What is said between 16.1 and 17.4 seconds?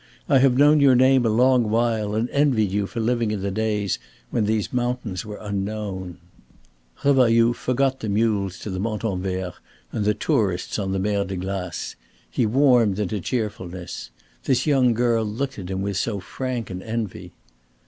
frank an envy.